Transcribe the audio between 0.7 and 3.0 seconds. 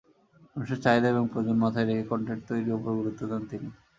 চাহিদা এবং প্রয়োজন মাথায় রেখে কনটেন্ট তৈরির ওপর